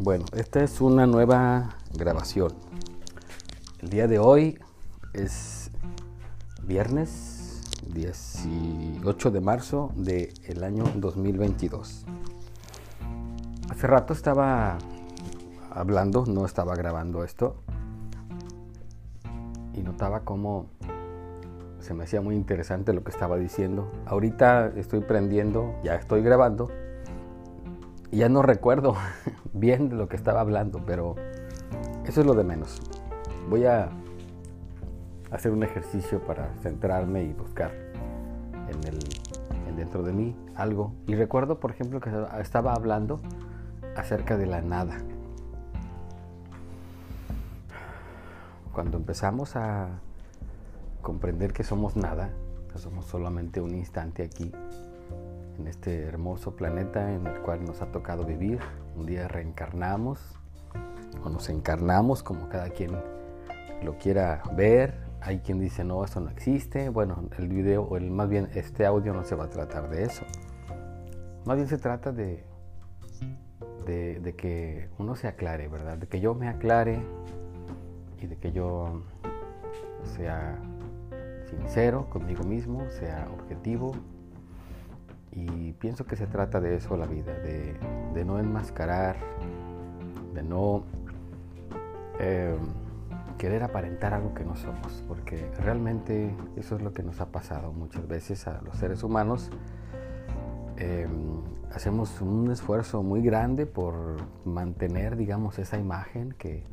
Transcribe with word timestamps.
Bueno, 0.00 0.26
esta 0.36 0.62
es 0.62 0.80
una 0.80 1.08
nueva 1.08 1.70
grabación. 1.92 2.52
El 3.80 3.90
día 3.90 4.06
de 4.06 4.20
hoy 4.20 4.56
es 5.12 5.72
viernes 6.62 7.62
18 7.92 9.32
de 9.32 9.40
marzo 9.40 9.90
del 9.96 10.62
año 10.62 10.84
2022. 10.94 12.06
Hace 13.70 13.86
rato 13.88 14.12
estaba 14.12 14.78
hablando, 15.68 16.26
no 16.26 16.46
estaba 16.46 16.76
grabando 16.76 17.24
esto, 17.24 17.56
y 19.74 19.80
notaba 19.82 20.20
cómo 20.20 20.66
se 21.80 21.92
me 21.94 22.04
hacía 22.04 22.20
muy 22.20 22.36
interesante 22.36 22.92
lo 22.92 23.02
que 23.02 23.10
estaba 23.10 23.36
diciendo. 23.36 23.90
Ahorita 24.06 24.68
estoy 24.76 25.00
prendiendo, 25.00 25.74
ya 25.82 25.96
estoy 25.96 26.22
grabando, 26.22 26.70
ya 28.10 28.28
no 28.28 28.42
recuerdo 28.42 28.94
bien 29.52 29.88
de 29.88 29.96
lo 29.96 30.08
que 30.08 30.16
estaba 30.16 30.40
hablando, 30.40 30.82
pero 30.86 31.14
eso 32.04 32.20
es 32.20 32.26
lo 32.26 32.34
de 32.34 32.44
menos. 32.44 32.80
Voy 33.48 33.66
a 33.66 33.90
hacer 35.30 35.52
un 35.52 35.62
ejercicio 35.62 36.20
para 36.20 36.54
centrarme 36.62 37.24
y 37.24 37.32
buscar 37.32 37.72
en 38.68 38.84
el 38.86 38.98
en 39.68 39.76
dentro 39.76 40.02
de 40.02 40.12
mí 40.12 40.34
algo. 40.56 40.92
Y 41.06 41.14
recuerdo, 41.14 41.60
por 41.60 41.70
ejemplo, 41.70 42.00
que 42.00 42.10
estaba 42.40 42.72
hablando 42.72 43.20
acerca 43.96 44.36
de 44.36 44.46
la 44.46 44.62
nada. 44.62 44.96
Cuando 48.72 48.96
empezamos 48.96 49.56
a 49.56 49.88
comprender 51.02 51.52
que 51.52 51.64
somos 51.64 51.96
nada, 51.96 52.30
que 52.72 52.78
somos 52.78 53.06
solamente 53.06 53.60
un 53.60 53.74
instante 53.74 54.22
aquí, 54.22 54.52
en 55.58 55.66
este 55.66 56.04
hermoso 56.04 56.54
planeta 56.54 57.12
en 57.12 57.26
el 57.26 57.40
cual 57.40 57.64
nos 57.64 57.82
ha 57.82 57.86
tocado 57.86 58.24
vivir. 58.24 58.60
Un 58.96 59.06
día 59.06 59.28
reencarnamos 59.28 60.38
o 61.24 61.28
nos 61.28 61.48
encarnamos 61.48 62.22
como 62.22 62.48
cada 62.48 62.70
quien 62.70 62.92
lo 63.82 63.98
quiera 63.98 64.42
ver. 64.54 64.94
Hay 65.20 65.40
quien 65.40 65.58
dice, 65.58 65.84
no, 65.84 66.04
eso 66.04 66.20
no 66.20 66.30
existe. 66.30 66.88
Bueno, 66.90 67.24
el 67.36 67.48
video, 67.48 67.82
o 67.82 67.96
el, 67.96 68.10
más 68.10 68.28
bien 68.28 68.48
este 68.54 68.86
audio 68.86 69.12
no 69.12 69.24
se 69.24 69.34
va 69.34 69.44
a 69.44 69.50
tratar 69.50 69.90
de 69.90 70.04
eso. 70.04 70.24
Más 71.44 71.56
bien 71.56 71.68
se 71.68 71.78
trata 71.78 72.12
de, 72.12 72.44
de, 73.84 74.20
de 74.20 74.34
que 74.34 74.88
uno 74.98 75.16
se 75.16 75.26
aclare, 75.26 75.68
¿verdad? 75.68 75.98
De 75.98 76.06
que 76.06 76.20
yo 76.20 76.34
me 76.34 76.48
aclare 76.48 77.00
y 78.20 78.26
de 78.26 78.36
que 78.36 78.52
yo 78.52 79.02
sea 80.16 80.58
sincero 81.48 82.08
conmigo 82.10 82.44
mismo, 82.44 82.88
sea 82.90 83.28
objetivo 83.32 83.92
y 85.32 85.72
pienso 85.74 86.06
que 86.06 86.16
se 86.16 86.26
trata 86.26 86.60
de 86.60 86.76
eso 86.76 86.96
la 86.96 87.06
vida, 87.06 87.32
de, 87.34 88.24
no 88.24 88.38
enmascarar, 88.38 89.16
de 90.34 90.42
no 90.42 90.84
em, 92.18 92.58
querer 93.38 93.62
aparentar 93.62 94.14
algo 94.14 94.34
que 94.34 94.44
no 94.44 94.56
somos, 94.56 95.04
porque 95.06 95.50
realmente 95.60 96.34
eso 96.56 96.76
es 96.76 96.82
lo 96.82 96.92
que 96.92 97.02
nos 97.02 97.20
ha 97.20 97.26
pasado 97.26 97.72
muchas 97.72 98.06
veces 98.08 98.46
a 98.48 98.60
los 98.62 98.76
seres 98.76 99.02
humanos. 99.02 99.50
Em, 100.76 101.42
hacemos 101.72 102.20
un 102.20 102.50
esfuerzo 102.50 103.02
muy 103.02 103.22
grande 103.22 103.66
por 103.66 103.94
mantener, 104.44 105.16
digamos, 105.16 105.58
esa 105.58 105.78
imagen 105.78 106.32
que 106.32 106.64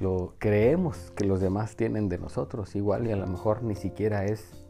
lo 0.00 0.34
creemos 0.38 1.12
que 1.16 1.24
los 1.24 1.40
demás 1.40 1.76
tienen 1.76 2.08
de 2.08 2.18
nosotros, 2.18 2.74
igual 2.76 3.06
y 3.06 3.12
a 3.12 3.16
lo 3.16 3.26
mejor 3.26 3.62
ni 3.62 3.74
siquiera 3.74 4.24
es 4.24 4.66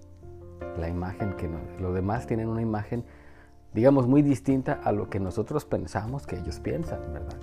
la 0.79 0.89
imagen 0.89 1.35
que 1.35 1.49
los 1.81 1.95
demás 1.95 2.27
tienen 2.27 2.49
una 2.49 2.63
imagen, 2.63 3.05
digamos, 3.75 4.07
muy 4.07 4.23
distinta 4.23 4.81
a 4.85 4.93
lo 4.93 5.09
que 5.09 5.21
nosotros 5.21 5.65
pensamos 5.65 6.27
que 6.27 6.39
ellos 6.39 6.61
piensan, 6.61 7.01
¿verdad? 7.13 7.39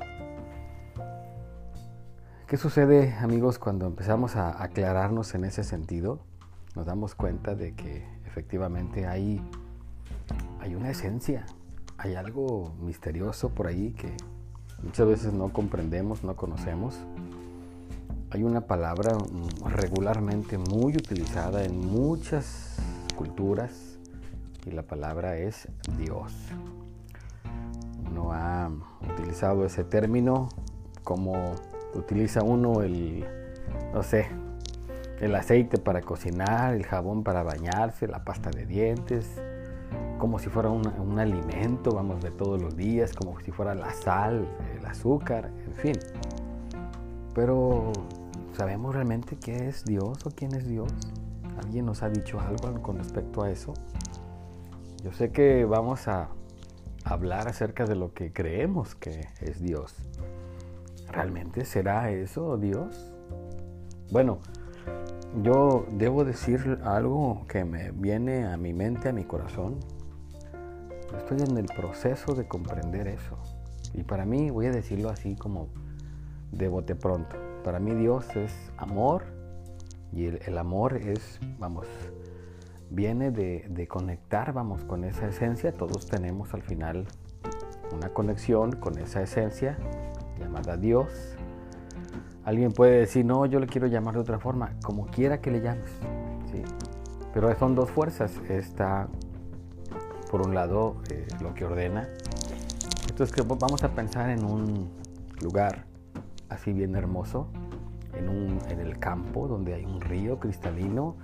¿Qué 2.48 2.58
sucede, 2.58 3.14
amigos, 3.14 3.60
cuando 3.60 3.86
empezamos 3.86 4.36
a 4.36 4.64
aclararnos 4.64 5.36
en 5.36 5.44
ese 5.46 5.64
sentido? 5.64 6.20
Nos 6.76 6.88
damos 6.88 7.14
cuenta 7.14 7.54
de 7.54 7.76
que 7.76 8.08
efectivamente 8.26 9.06
hay, 9.06 9.40
hay 10.60 10.74
una 10.74 10.90
esencia, 10.90 11.46
hay 12.00 12.16
algo 12.16 12.74
misterioso 12.82 13.50
por 13.50 13.68
ahí 13.68 13.92
que 13.92 14.16
muchas 14.82 15.08
veces 15.08 15.34
no 15.34 15.54
comprendemos, 15.54 16.24
no 16.24 16.36
conocemos. 16.36 16.98
Hay 18.32 18.44
una 18.44 18.62
palabra 18.62 19.16
regularmente 19.66 20.58
muy 20.58 20.94
utilizada 20.94 21.64
en 21.64 21.80
muchas 21.80 22.69
culturas 23.20 24.00
y 24.66 24.72
la 24.72 24.84
palabra 24.84 25.36
es 25.36 25.68
Dios. 25.98 26.32
Uno 28.10 28.32
ha 28.32 28.72
utilizado 29.12 29.66
ese 29.66 29.84
término 29.84 30.48
como 31.04 31.34
utiliza 31.96 32.44
uno 32.44 32.82
el, 32.82 33.26
no 33.94 34.04
sé, 34.04 34.28
el 35.20 35.36
aceite 35.36 35.80
para 35.80 36.00
cocinar, 36.00 36.74
el 36.74 36.86
jabón 36.86 37.26
para 37.26 37.44
bañarse, 37.44 38.08
la 38.08 38.24
pasta 38.24 38.52
de 38.52 38.66
dientes, 38.66 39.30
como 40.18 40.40
si 40.40 40.48
fuera 40.48 40.70
un, 40.70 41.20
alimento, 41.20 41.92
vamos, 41.92 42.22
de 42.22 42.32
todos 42.32 42.62
los 42.62 42.78
días, 42.78 43.12
como 43.12 43.38
si 43.42 43.52
fuera 43.52 43.76
la 43.76 43.92
sal, 43.92 44.48
el 44.80 44.86
azúcar, 44.86 45.52
en 45.68 45.74
fin. 45.74 46.00
Pero, 47.36 47.92
¿sabemos 48.56 48.96
realmente 48.96 49.36
qué 49.36 49.68
es 49.68 49.84
Dios 49.84 50.26
o 50.26 50.32
quién 50.32 50.56
es 50.56 50.66
Dios? 50.70 50.94
¿Alguien 51.60 51.86
nos 51.86 52.04
ha 52.04 52.10
dicho 52.10 52.40
algo 52.40 52.82
con 52.82 52.98
respecto 52.98 53.44
a 53.44 53.52
eso? 53.52 53.74
Yo 55.04 55.12
sé 55.12 55.32
que 55.32 55.66
vamos 55.66 56.08
a 56.08 56.30
hablar 57.04 57.50
acerca 57.50 57.86
de 57.86 57.96
lo 57.96 58.14
que 58.14 58.32
creemos 58.32 58.96
que 58.96 59.28
es 59.42 59.62
Dios. 59.62 59.94
¿Realmente 61.12 61.66
será 61.66 62.12
eso 62.12 62.58
Dios? 62.58 63.12
Bueno, 64.10 64.40
yo 65.44 65.86
debo 65.92 66.24
decir 66.24 66.80
algo 66.86 67.46
que 67.48 67.66
me 67.66 67.92
viene 67.92 68.46
a 68.46 68.56
mi 68.56 68.74
mente, 68.74 69.10
a 69.10 69.14
mi 69.14 69.26
corazón. 69.26 69.80
Estoy 71.18 71.42
en 71.42 71.58
el 71.58 71.66
proceso 71.66 72.36
de 72.36 72.48
comprender 72.48 73.08
eso. 73.08 73.38
Y 73.94 74.04
para 74.04 74.24
mí, 74.26 74.50
voy 74.50 74.68
a 74.68 74.72
decirlo 74.72 75.10
así 75.10 75.36
como 75.36 75.68
de 76.54 76.70
bote 76.70 76.96
pronto. 76.96 77.36
Para 77.66 77.80
mí 77.80 77.94
Dios 77.96 78.34
es 78.38 78.54
amor 78.78 79.39
y 80.12 80.26
el, 80.26 80.58
amor 80.58 80.98
es, 80.98 81.40
vamos, 81.60 81.86
viene 82.90 83.32
de, 83.32 83.88
conectar, 83.88 84.54
vamos, 84.54 84.84
con 84.84 85.04
esa 85.04 85.28
esencia. 85.28 85.72
Todos 85.72 86.08
tenemos 86.08 86.54
al 86.54 86.64
final 86.64 87.06
una 87.92 88.10
conexión 88.10 88.74
con 88.74 88.98
esa 88.98 89.22
esencia 89.22 89.78
llamada 90.40 90.78
Dios. 90.78 91.36
Alguien 92.44 92.72
puede 92.72 93.00
decir, 93.00 93.26
no, 93.26 93.46
yo 93.46 93.60
le 93.60 93.68
quiero 93.68 93.88
llamar 93.88 94.16
de 94.16 94.22
otra 94.22 94.40
forma, 94.40 94.74
como 94.84 95.06
quiera 95.08 95.42
que 95.42 95.52
le 95.52 95.62
llames. 95.62 95.92
¿sí? 96.52 96.64
Pero 97.34 97.54
son 97.58 97.76
dos 97.76 97.92
fuerzas. 97.92 98.32
Está, 98.50 99.08
por 100.32 100.42
un 100.42 100.56
lado, 100.56 100.98
eh, 101.12 101.28
lo 101.42 101.54
que 101.54 101.66
ordena. 101.66 102.08
Entonces, 103.08 103.36
vamos 103.48 103.84
a 103.84 103.90
pensar 103.90 104.30
en 104.30 104.44
un 104.44 104.90
lugar 105.42 105.86
así 106.50 106.74
bien 106.74 106.96
hermoso, 106.96 107.48
en, 108.20 108.80
el 108.80 109.00
campo 109.00 109.48
donde 109.48 109.74
hay 109.74 109.86
un 109.86 110.02
río 110.02 110.40
cristalino, 110.40 111.16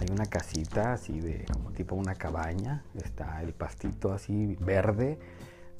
hay 0.00 0.08
una 0.10 0.26
casita 0.26 0.92
así 0.92 1.20
de 1.20 1.44
como 1.52 1.72
tipo 1.72 1.94
una 1.94 2.14
cabaña, 2.14 2.84
está 2.94 3.42
el 3.42 3.52
pastito 3.52 4.12
así 4.12 4.56
verde, 4.60 5.18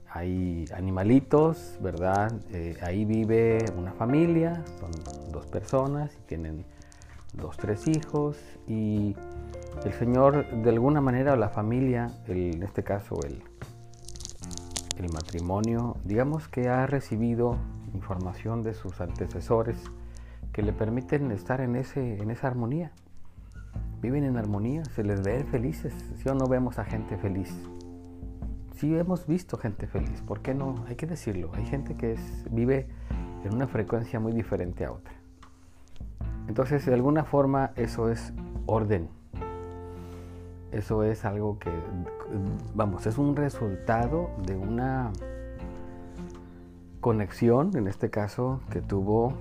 hay 0.08 0.66
animalitos, 0.74 1.78
¿verdad? 1.80 2.32
Eh, 2.50 2.76
ahí 2.82 3.04
vive 3.04 3.64
una 3.76 3.92
familia, 3.92 4.62
son 4.80 4.90
dos 5.32 5.46
personas 5.46 6.10
tienen 6.26 6.64
dos, 7.32 7.56
tres 7.56 7.88
hijos 7.88 8.36
y 8.68 9.16
el 9.84 9.92
Señor 9.94 10.46
de 10.62 10.70
alguna 10.70 11.00
manera, 11.00 11.36
la 11.36 11.48
familia, 11.48 12.10
en 12.26 12.62
este 12.62 12.82
caso 12.82 13.18
el, 13.24 13.42
el 14.98 15.12
matrimonio, 15.12 15.96
digamos 16.04 16.48
que 16.48 16.68
ha 16.68 16.86
recibido 16.86 17.56
información 17.94 18.62
de 18.62 18.74
sus 18.74 19.00
antecesores, 19.00 19.78
que 20.52 20.62
le 20.62 20.72
permiten 20.72 21.30
estar 21.30 21.60
en, 21.60 21.76
ese, 21.76 22.20
en 22.20 22.30
esa 22.30 22.46
armonía. 22.46 22.92
Viven 24.00 24.24
en 24.24 24.36
armonía, 24.36 24.84
se 24.84 25.02
les 25.02 25.22
ve 25.22 25.44
felices. 25.44 25.94
Si 26.16 26.28
o 26.28 26.34
no 26.34 26.46
vemos 26.46 26.78
a 26.78 26.84
gente 26.84 27.16
feliz. 27.16 27.54
Sí 28.74 28.96
hemos 28.96 29.26
visto 29.26 29.56
gente 29.56 29.86
feliz, 29.86 30.22
¿por 30.22 30.40
qué 30.40 30.54
no? 30.54 30.84
Hay 30.88 30.96
que 30.96 31.06
decirlo. 31.06 31.50
Hay 31.54 31.64
gente 31.66 31.94
que 31.94 32.12
es, 32.12 32.44
vive 32.50 32.88
en 33.44 33.54
una 33.54 33.68
frecuencia 33.68 34.18
muy 34.18 34.32
diferente 34.32 34.84
a 34.84 34.92
otra. 34.92 35.14
Entonces, 36.48 36.84
de 36.84 36.94
alguna 36.94 37.24
forma, 37.24 37.70
eso 37.76 38.10
es 38.10 38.32
orden. 38.66 39.08
Eso 40.72 41.04
es 41.04 41.24
algo 41.24 41.58
que, 41.58 41.70
vamos, 42.74 43.06
es 43.06 43.18
un 43.18 43.36
resultado 43.36 44.30
de 44.44 44.56
una 44.56 45.12
conexión, 47.00 47.76
en 47.76 47.86
este 47.86 48.10
caso, 48.10 48.60
que 48.70 48.80
tuvo 48.80 49.34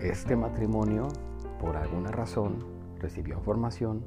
este 0.00 0.36
matrimonio, 0.36 1.08
por 1.60 1.76
alguna 1.76 2.10
razón, 2.10 2.64
recibió 3.00 3.36
información 3.36 4.02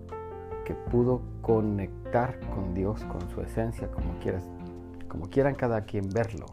que 0.65 0.73
pudo 0.73 1.21
conectar 1.41 2.39
con 2.53 2.73
Dios, 2.73 3.03
con 3.05 3.29
su 3.29 3.41
esencia, 3.41 3.89
como, 3.89 4.19
quieras, 4.19 4.43
como 5.07 5.29
quieran 5.29 5.55
cada 5.55 5.85
quien 5.85 6.09
verlo. 6.09 6.45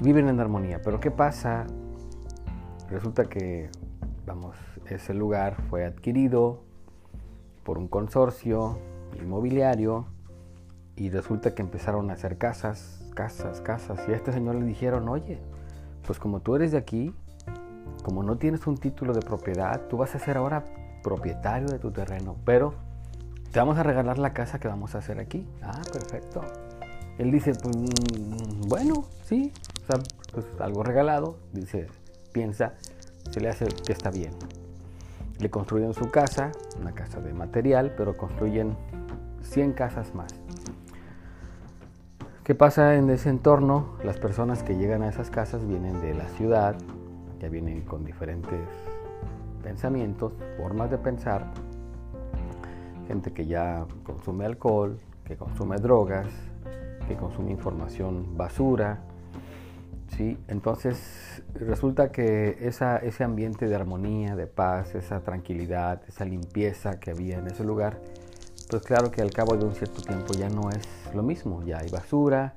viven 0.00 0.28
en 0.28 0.40
armonía. 0.40 0.82
Pero 0.82 1.00
¿qué 1.00 1.10
pasa? 1.10 1.66
Resulta 2.90 3.24
que, 3.24 3.70
vamos, 4.26 4.56
ese 4.86 5.14
lugar 5.14 5.56
fue 5.70 5.84
adquirido 5.84 6.62
por 7.64 7.78
un 7.78 7.88
consorcio 7.88 8.78
inmobiliario 9.20 10.06
y 10.96 11.10
resulta 11.10 11.54
que 11.54 11.62
empezaron 11.62 12.10
a 12.10 12.14
hacer 12.14 12.36
casas, 12.36 13.10
casas, 13.14 13.60
casas. 13.60 14.00
Y 14.08 14.12
a 14.12 14.16
este 14.16 14.32
señor 14.32 14.56
le 14.56 14.66
dijeron, 14.66 15.08
oye, 15.08 15.38
pues 16.06 16.18
como 16.18 16.40
tú 16.40 16.56
eres 16.56 16.72
de 16.72 16.78
aquí, 16.78 17.14
como 18.02 18.22
no 18.22 18.36
tienes 18.36 18.66
un 18.66 18.78
título 18.78 19.12
de 19.12 19.20
propiedad, 19.20 19.82
tú 19.88 19.96
vas 19.96 20.14
a 20.14 20.18
ser 20.18 20.36
ahora 20.36 20.64
propietario 21.02 21.68
de 21.68 21.78
tu 21.78 21.90
terreno, 21.90 22.36
pero 22.44 22.74
te 23.50 23.58
vamos 23.58 23.78
a 23.78 23.82
regalar 23.82 24.18
la 24.18 24.32
casa 24.32 24.58
que 24.58 24.68
vamos 24.68 24.94
a 24.94 24.98
hacer 24.98 25.18
aquí. 25.18 25.46
Ah, 25.62 25.82
perfecto. 25.92 26.40
Él 27.18 27.30
dice, 27.30 27.52
pues 27.54 27.76
mm, 27.76 28.68
bueno, 28.68 29.04
sí, 29.24 29.52
o 29.82 29.86
sea, 29.86 30.02
pues 30.32 30.46
algo 30.60 30.82
regalado, 30.82 31.36
dice, 31.52 31.86
piensa, 32.32 32.74
se 33.30 33.40
le 33.40 33.48
hace 33.48 33.66
que 33.66 33.92
está 33.92 34.10
bien. 34.10 34.32
Le 35.38 35.50
construyen 35.50 35.92
su 35.92 36.10
casa, 36.10 36.52
una 36.80 36.92
casa 36.92 37.20
de 37.20 37.32
material, 37.34 37.94
pero 37.96 38.16
construyen 38.16 38.76
100 39.42 39.72
casas 39.72 40.14
más. 40.14 40.34
¿Qué 42.44 42.54
pasa 42.54 42.96
en 42.96 43.10
ese 43.10 43.28
entorno? 43.28 43.96
Las 44.02 44.18
personas 44.18 44.62
que 44.62 44.76
llegan 44.76 45.02
a 45.02 45.08
esas 45.08 45.30
casas 45.30 45.66
vienen 45.66 46.00
de 46.00 46.14
la 46.14 46.28
ciudad, 46.30 46.76
ya 47.42 47.48
vienen 47.48 47.82
con 47.82 48.04
diferentes 48.04 48.60
pensamientos, 49.64 50.32
formas 50.56 50.90
de 50.90 50.98
pensar, 50.98 51.52
gente 53.08 53.32
que 53.32 53.46
ya 53.46 53.84
consume 54.04 54.46
alcohol, 54.46 54.98
que 55.24 55.36
consume 55.36 55.76
drogas, 55.76 56.28
que 57.08 57.16
consume 57.16 57.50
información 57.50 58.36
basura, 58.36 59.00
¿sí? 60.16 60.38
Entonces 60.46 61.42
resulta 61.54 62.12
que 62.12 62.58
ese 62.60 63.24
ambiente 63.24 63.66
de 63.66 63.74
armonía, 63.74 64.36
de 64.36 64.46
paz, 64.46 64.94
esa 64.94 65.20
tranquilidad, 65.20 66.00
esa 66.06 66.24
limpieza 66.24 67.00
que 67.00 67.10
había 67.10 67.38
en 67.38 67.48
ese 67.48 67.64
lugar, 67.64 67.98
pues 68.70 68.82
claro 68.82 69.10
que 69.10 69.20
al 69.20 69.32
cabo 69.32 69.56
de 69.56 69.64
un 69.64 69.74
cierto 69.74 70.00
tiempo 70.00 70.32
ya 70.34 70.48
no 70.48 70.70
es 70.70 70.86
lo 71.12 71.24
mismo, 71.24 71.64
ya 71.64 71.78
hay 71.78 71.90
basura, 71.90 72.54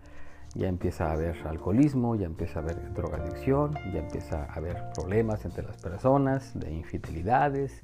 ya 0.56 0.70
empieza 0.70 1.10
a 1.10 1.12
haber 1.12 1.36
alcoholismo, 1.46 2.16
ya 2.16 2.26
empieza 2.26 2.60
a 2.60 2.64
haber 2.64 2.94
drogadicción, 2.94 3.74
ya 3.94 4.00
empieza 4.00 4.46
a 4.46 4.54
haber 4.54 4.90
problemas 4.94 5.44
entre 5.44 5.64
las 5.64 5.78
personas, 5.78 6.58
de 6.58 6.74
infidelidades, 6.74 7.82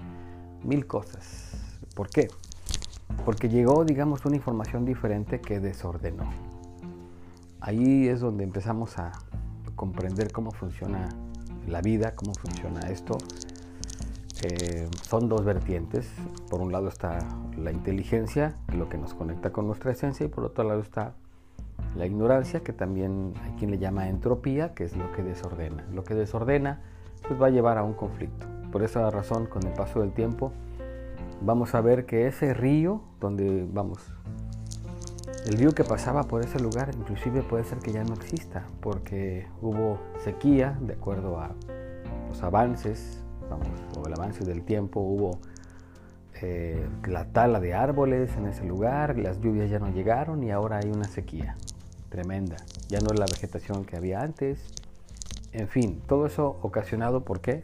mil 0.64 0.88
cosas. 0.88 1.80
¿Por 1.96 2.10
qué? 2.10 2.30
Porque 3.26 3.50
llegó, 3.50 3.84
digamos, 3.84 4.26
una 4.26 4.38
información 4.38 4.86
diferente 4.86 5.42
que 5.42 5.60
desordenó. 5.60 6.32
Ahí 7.60 8.08
es 8.08 8.22
donde 8.22 8.46
empezamos 8.46 8.98
a 8.98 9.12
comprender 9.76 10.32
cómo 10.32 10.52
funciona 10.52 11.10
la 11.68 11.82
vida, 11.82 12.16
cómo 12.16 12.34
funciona 12.34 12.90
esto, 12.90 13.18
eh, 14.44 14.90
son 15.04 15.28
dos 15.28 15.44
vertientes. 15.44 16.10
Por 16.50 16.62
un 16.62 16.72
lado 16.72 16.88
está 16.88 17.20
la 17.58 17.72
inteligencia, 17.72 18.56
lo 18.74 18.90
que 18.90 18.98
nos 18.98 19.14
conecta 19.14 19.52
con 19.52 19.68
nuestra 19.68 19.92
esencia, 19.92 20.26
y 20.26 20.30
por 20.30 20.46
otro 20.46 20.64
lado 20.64 20.80
está 20.80 21.14
la 21.96 22.06
ignorancia, 22.06 22.62
que 22.62 22.74
también 22.74 23.34
hay 23.44 23.52
quien 23.54 23.72
le 23.72 23.78
llama 23.78 24.08
entropía, 24.08 24.74
que 24.74 24.84
es 24.84 24.96
lo 24.96 25.12
que 25.12 25.24
desordena. 25.24 25.86
Lo 25.94 26.04
que 26.04 26.16
desordena 26.16 26.82
pues 27.28 27.42
va 27.42 27.48
a 27.48 27.50
llevar 27.50 27.78
a 27.78 27.84
un 27.84 27.94
conflicto. 27.94 28.48
Por 28.72 28.84
esa 28.84 29.10
razón, 29.10 29.46
con 29.46 29.66
el 29.66 29.74
paso 29.74 30.00
del 30.00 30.12
tiempo, 30.14 30.52
vamos 31.42 31.76
a 31.76 31.82
ver 31.82 32.06
que 32.06 32.28
ese 32.28 32.54
río 32.54 33.02
donde 33.20 33.68
vamos, 33.72 34.00
el 35.46 35.58
río 35.58 35.74
que 35.74 35.84
pasaba 35.84 36.24
por 36.24 36.44
ese 36.44 36.60
lugar, 36.60 36.92
inclusive 36.98 37.42
puede 37.44 37.66
ser 37.66 37.80
que 37.80 37.92
ya 37.92 38.04
no 38.04 38.14
exista, 38.14 38.66
porque 38.80 39.48
hubo 39.62 40.00
sequía, 40.24 40.78
de 40.82 40.94
acuerdo 40.94 41.40
a 41.40 41.52
los 42.30 42.42
avances 42.44 43.22
o 43.98 44.08
el 44.08 44.14
avance 44.14 44.46
del 44.46 44.64
tiempo, 44.64 45.02
hubo 45.02 45.40
eh, 46.42 46.88
la 47.06 47.26
tala 47.26 47.60
de 47.60 47.74
árboles 47.74 48.36
en 48.38 48.48
ese 48.48 48.64
lugar, 48.64 49.18
las 49.20 49.42
lluvias 49.42 49.70
ya 49.70 49.80
no 49.80 49.90
llegaron 49.92 50.42
y 50.44 50.52
ahora 50.52 50.80
hay 50.82 50.90
una 50.90 51.04
sequía 51.04 51.58
tremenda. 52.12 52.58
Ya 52.90 53.00
no 53.00 53.08
es 53.12 53.20
la 53.20 53.26
vegetación 53.26 53.86
que 53.86 53.98
había 53.98 54.20
antes. 54.20 54.60
En 55.54 55.68
fin, 55.68 56.02
todo 56.08 56.28
eso 56.28 56.60
ocasionado 56.62 57.24
por 57.26 57.42
qué? 57.42 57.64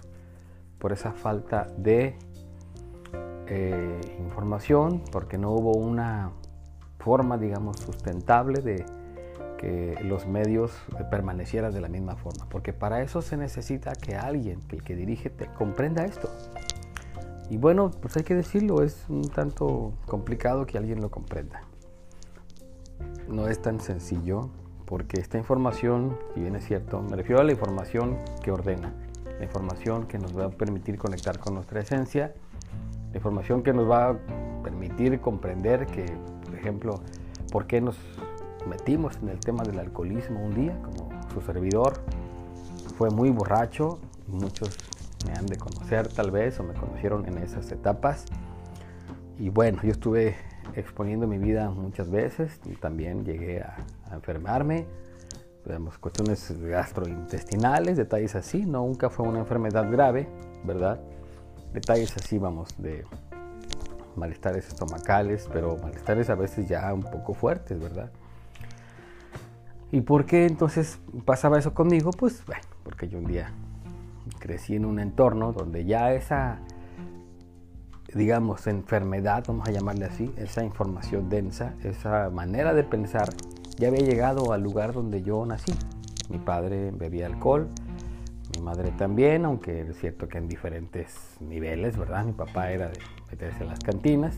Por 0.79 0.91
esa 0.91 1.11
falta 1.11 1.67
de 1.77 2.15
eh, 3.47 4.01
información, 4.19 5.03
porque 5.11 5.38
no 5.38 5.51
hubo 5.51 5.73
una 5.73 6.31
forma, 6.99 7.38
digamos, 7.38 7.77
sustentable 7.77 8.61
de 8.61 8.85
que 9.57 9.97
los 10.03 10.27
medios 10.27 10.71
permanecieran 11.09 11.73
de 11.73 11.81
la 11.81 11.88
misma 11.88 12.15
forma, 12.15 12.47
porque 12.49 12.73
para 12.73 13.01
eso 13.01 13.21
se 13.21 13.38
necesita 13.38 13.94
que 13.94 14.15
alguien, 14.15 14.61
que 14.67 14.77
el 14.77 14.83
que 14.83 14.95
dirige, 14.95 15.29
te 15.29 15.47
comprenda 15.47 16.05
esto. 16.05 16.29
Y 17.49 17.57
bueno, 17.57 17.91
pues 18.01 18.15
hay 18.17 18.23
que 18.23 18.35
decirlo, 18.35 18.83
es 18.83 19.05
un 19.09 19.29
tanto 19.29 19.94
complicado 20.05 20.65
que 20.65 20.77
alguien 20.77 21.01
lo 21.01 21.09
comprenda. 21.09 21.61
No 23.27 23.47
es 23.47 23.62
tan 23.62 23.79
sencillo, 23.81 24.50
porque 24.85 25.19
esta 25.19 25.38
información, 25.38 26.18
si 26.33 26.39
bien 26.39 26.56
es 26.56 26.65
cierto, 26.65 27.01
me 27.01 27.18
refiero 27.18 27.41
a 27.41 27.44
la 27.44 27.51
información 27.51 28.18
que 28.41 28.51
ordena, 28.51 28.94
la 29.38 29.44
información 29.44 30.07
que 30.07 30.18
nos 30.18 30.38
va 30.38 30.45
a 30.45 30.50
permitir 30.50 30.97
conectar 30.97 31.38
con 31.38 31.56
nuestra 31.56 31.81
esencia, 31.81 32.33
la 33.12 33.18
información 33.18 33.63
que 33.63 33.74
nos 33.74 33.89
va 33.89 34.12
a 34.12 34.18
permitir 34.63 35.19
comprender 35.19 35.85
que, 35.88 36.06
por 36.45 36.56
ejemplo, 36.56 37.01
por 37.51 37.68
qué 37.68 37.81
nos 37.81 37.97
metimos 38.68 39.18
en 39.21 39.30
el 39.30 39.39
tema 39.39 39.63
del 39.63 39.80
alcoholismo 39.80 40.44
un 40.44 40.53
día, 40.53 40.77
como 40.81 41.09
su 41.33 41.41
servidor 41.41 41.94
fue 42.97 43.09
muy 43.09 43.30
borracho, 43.30 44.00
muchos 44.27 44.77
me 45.25 45.33
han 45.33 45.45
de 45.45 45.57
conocer 45.57 46.07
tal 46.07 46.31
vez 46.31 46.59
o 46.59 46.63
me 46.63 46.73
conocieron 46.73 47.25
en 47.25 47.38
esas 47.39 47.71
etapas. 47.71 48.25
Y 49.38 49.50
bueno, 49.50 49.80
yo 49.83 49.91
estuve 49.91 50.35
exponiendo 50.77 51.27
mi 51.27 51.39
vida 51.39 51.69
muchas 51.71 52.09
veces 52.12 52.62
y 52.65 52.75
también 52.75 53.25
llegué 53.25 53.62
a, 53.62 53.77
enfermarme, 54.12 54.85
digamos, 55.65 55.97
cuestiones 55.97 56.53
gastrointestinales, 56.62 57.97
detalles 57.97 58.35
así, 58.35 58.65
no, 58.65 58.85
nunca 58.85 59.09
fue 59.09 59.27
una 59.27 59.39
enfermedad 59.39 59.91
grave, 59.91 60.29
¿verdad? 60.63 61.00
Detalles 61.74 62.15
así, 62.15 62.38
vamos, 62.38 62.69
de 62.77 63.03
malestares 64.15 64.68
estomacales, 64.68 65.50
pero 65.51 65.77
malestares 65.77 66.29
a 66.29 66.35
veces 66.35 66.69
ya 66.69 66.94
un 66.94 67.03
poco 67.03 67.33
fuertes, 67.33 67.80
¿verdad? 67.80 68.12
¿Y 69.91 70.01
por 70.01 70.25
qué 70.25 70.45
entonces 70.45 70.99
pasaba 71.25 71.57
eso 71.57 71.73
conmigo? 71.73 72.11
Pues 72.11 72.45
bueno, 72.45 72.61
porque 72.83 73.09
yo 73.09 73.18
un 73.18 73.25
día 73.25 73.51
crecí 74.40 74.75
en 74.75 74.85
un 74.85 74.99
entorno 74.99 75.54
donde 75.54 75.85
ya 75.85 76.13
esa, 76.13 76.59
digamos, 78.14 78.68
enfermedad, 78.68 79.44
vamos 79.47 79.68
a 79.68 79.71
llamarle 79.71 80.06
así, 80.06 80.33
esa 80.37 80.64
información 80.64 81.30
densa, 81.30 81.76
esa 81.83 82.30
manera 82.30 82.73
de 82.73 82.83
pensar, 82.83 83.30
ya 83.78 83.90
había 83.90 84.02
llegado 84.02 84.54
al 84.54 84.61
lugar 84.61 84.94
donde 84.94 85.21
yo 85.21 85.45
nací. 85.45 85.73
Mi 86.30 86.40
padre 86.40 86.92
bebía 86.92 87.26
alcohol, 87.26 87.69
mi 88.56 88.61
madre 88.61 88.92
también, 88.97 89.45
aunque 89.45 89.81
es 89.81 89.97
cierto 89.97 90.28
que 90.28 90.37
en 90.37 90.47
diferentes 90.47 91.37
niveles, 91.40 91.97
¿verdad? 91.97 92.26
Mi 92.26 92.33
papá 92.33 92.71
era 92.71 92.90
de 92.90 92.99
meterse 93.30 93.64
en 93.64 93.69
las 93.69 93.80
cantinas 93.80 94.37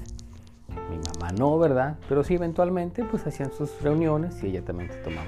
mi 0.90 0.98
mamá 0.98 1.32
no, 1.38 1.58
¿verdad? 1.58 1.98
Pero 2.08 2.24
sí, 2.24 2.36
eventualmente, 2.36 3.04
pues 3.04 3.26
hacían 3.26 3.52
sus 3.52 3.82
reuniones 3.82 4.44
y 4.44 4.48
ella 4.48 4.64
también 4.64 4.92
se 4.92 4.98
tomaba 5.00 5.28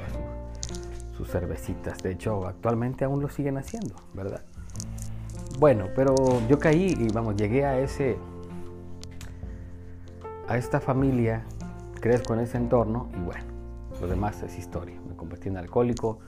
sus 1.15 1.29
cervecitas. 1.29 1.97
De 1.99 2.11
hecho, 2.11 2.47
actualmente 2.47 3.05
aún 3.05 3.21
lo 3.21 3.29
siguen 3.29 3.57
haciendo, 3.57 3.95
¿verdad? 4.13 4.43
Bueno, 5.59 5.87
pero 5.95 6.15
yo 6.47 6.57
caí 6.57 6.95
y 6.97 7.07
vamos, 7.13 7.35
llegué 7.35 7.65
a 7.65 7.79
ese, 7.79 8.17
a 10.51 10.57
esta 10.57 10.81
familia, 10.81 11.45
crezco 12.01 12.33
en 12.33 12.41
ese 12.41 12.57
entorno 12.57 13.09
y 13.15 13.21
bueno, 13.21 13.45
lo 14.01 14.07
demás 14.07 14.43
es 14.43 14.57
historia. 14.57 14.99
Me 15.07 15.15
convertí 15.15 15.47
en 15.47 15.55
alcohólico 15.55 16.19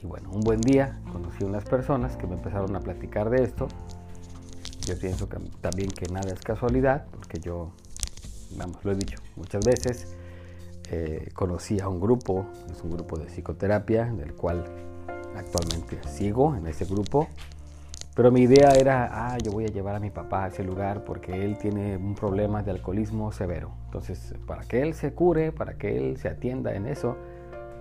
y 0.00 0.06
bueno, 0.06 0.30
un 0.30 0.42
buen 0.42 0.60
día 0.60 1.00
conocí 1.10 1.42
unas 1.42 1.64
personas 1.64 2.16
que 2.16 2.28
me 2.28 2.34
empezaron 2.34 2.76
a 2.76 2.80
platicar 2.80 3.30
de 3.30 3.42
esto. 3.42 3.66
Yo 4.86 4.96
pienso 4.96 5.26
también 5.60 5.90
que 5.90 6.06
nada 6.06 6.32
es 6.32 6.38
casualidad, 6.40 7.06
porque 7.10 7.40
yo 7.40 7.72
vamos, 8.56 8.84
lo 8.84 8.92
he 8.92 8.94
dicho 8.94 9.18
muchas 9.34 9.64
veces, 9.64 10.16
eh, 10.92 11.30
conocí 11.34 11.80
a 11.80 11.88
un 11.88 11.98
grupo, 11.98 12.46
es 12.70 12.80
un 12.84 12.90
grupo 12.90 13.18
de 13.18 13.24
psicoterapia, 13.26 14.04
del 14.04 14.34
cual 14.34 14.64
actualmente 15.34 15.98
sigo 16.08 16.54
en 16.54 16.68
ese 16.68 16.84
grupo, 16.84 17.26
pero 18.14 18.30
mi 18.30 18.42
idea 18.42 18.70
era, 18.70 19.08
ah, 19.10 19.38
yo 19.38 19.50
voy 19.50 19.64
a 19.64 19.68
llevar 19.68 19.96
a 19.96 20.00
mi 20.00 20.10
papá 20.10 20.44
a 20.44 20.48
ese 20.48 20.62
lugar 20.62 21.04
porque 21.04 21.44
él 21.44 21.58
tiene 21.58 21.96
un 21.96 22.14
problema 22.14 22.62
de 22.62 22.70
alcoholismo 22.70 23.32
severo. 23.32 23.72
Entonces, 23.86 24.34
para 24.46 24.62
que 24.62 24.82
él 24.82 24.94
se 24.94 25.12
cure, 25.12 25.50
para 25.50 25.74
que 25.74 25.96
él 25.96 26.16
se 26.16 26.28
atienda 26.28 26.74
en 26.74 26.86
eso, 26.86 27.16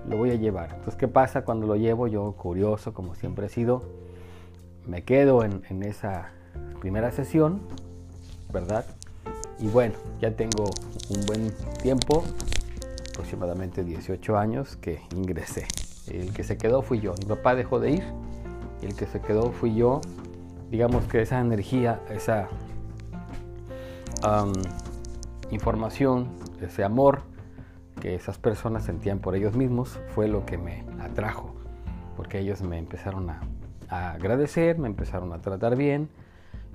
lo 0.07 0.17
voy 0.17 0.31
a 0.31 0.35
llevar. 0.35 0.69
Entonces, 0.71 0.95
¿qué 0.95 1.07
pasa 1.07 1.43
cuando 1.43 1.67
lo 1.67 1.75
llevo? 1.75 2.07
Yo, 2.07 2.31
curioso, 2.33 2.93
como 2.93 3.13
siempre 3.13 3.45
he 3.45 3.49
sido, 3.49 3.83
me 4.87 5.03
quedo 5.03 5.43
en, 5.43 5.63
en 5.69 5.83
esa 5.83 6.31
primera 6.79 7.11
sesión, 7.11 7.61
¿verdad? 8.51 8.85
Y 9.59 9.67
bueno, 9.67 9.95
ya 10.19 10.31
tengo 10.31 10.65
un 11.09 11.25
buen 11.25 11.53
tiempo, 11.81 12.23
aproximadamente 13.11 13.83
18 13.83 14.37
años, 14.37 14.75
que 14.77 14.99
ingresé. 15.15 15.67
El 16.07 16.33
que 16.33 16.43
se 16.43 16.57
quedó 16.57 16.81
fui 16.81 16.99
yo. 16.99 17.13
Mi 17.19 17.25
papá 17.27 17.55
dejó 17.55 17.79
de 17.79 17.91
ir. 17.91 18.03
El 18.81 18.95
que 18.95 19.05
se 19.05 19.21
quedó 19.21 19.51
fui 19.51 19.75
yo. 19.75 20.01
Digamos 20.73 21.05
que 21.05 21.21
esa 21.21 21.39
energía, 21.39 22.01
esa 22.09 22.49
información, 25.51 26.29
ese 26.63 26.83
amor 26.83 27.21
que 28.01 28.15
esas 28.15 28.39
personas 28.39 28.83
sentían 28.83 29.19
por 29.19 29.35
ellos 29.35 29.55
mismos 29.55 29.99
fue 30.15 30.27
lo 30.27 30.47
que 30.47 30.57
me 30.57 30.83
atrajo. 30.99 31.53
Porque 32.17 32.39
ellos 32.39 32.63
me 32.63 32.79
empezaron 32.79 33.29
a, 33.29 33.43
agradecer, 34.13 34.79
me 34.79 34.87
empezaron 34.87 35.31
a 35.33 35.41
tratar 35.43 35.75
bien. 35.75 36.09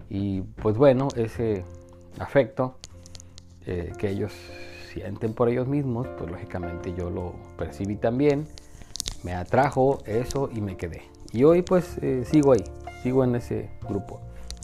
Y 0.08 0.42
pues 0.42 0.76
bueno, 0.76 1.08
ese 1.16 1.64
afecto 2.20 2.76
eh, 3.66 3.90
que 3.98 4.10
ellos 4.10 4.32
sienten 4.92 5.34
por 5.34 5.48
ellos 5.48 5.66
mismos, 5.66 6.06
pues 6.16 6.30
lógicamente 6.30 6.94
yo 6.96 7.10
lo 7.10 7.34
percibí 7.56 7.96
también, 7.96 8.46
me 9.24 9.34
atrajo 9.34 9.98
eso 10.06 10.50
y 10.54 10.60
me 10.60 10.76
quedé. 10.76 11.02
Y 11.32 11.42
hoy 11.42 11.62
pues 11.62 11.98
eh, 12.00 12.22
sigo 12.24 12.52
ahí, 12.52 12.62
sigo 13.02 13.24
en 13.24 13.34
ese 13.34 13.70
grupo. 13.88 14.20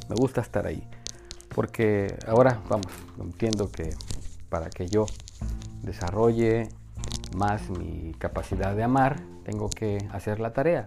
Me 0.09 0.15
gusta 0.17 0.41
estar 0.41 0.67
ahí. 0.67 0.87
Porque 1.55 2.17
ahora, 2.27 2.61
vamos, 2.69 2.89
entiendo 3.21 3.71
que 3.71 3.95
para 4.49 4.71
que 4.71 4.87
yo 4.87 5.07
desarrolle 5.83 6.69
más 7.37 7.71
mi 7.71 8.15
capacidad 8.19 8.75
de 8.75 8.83
amar, 8.83 9.21
tengo 9.45 9.69
que 9.69 9.99
hacer 10.13 10.41
la 10.41 10.53
tarea. 10.53 10.87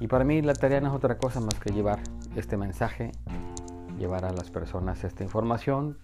Y 0.00 0.08
para 0.08 0.24
mí 0.24 0.42
la 0.42 0.54
tarea 0.54 0.80
no 0.80 0.88
es 0.88 0.94
otra 0.94 1.18
cosa 1.18 1.40
más 1.40 1.54
que 1.54 1.72
llevar 1.72 2.00
este 2.36 2.56
mensaje, 2.56 3.12
llevar 3.98 4.24
a 4.24 4.32
las 4.32 4.50
personas 4.50 5.04
esta 5.04 5.22
información 5.22 5.98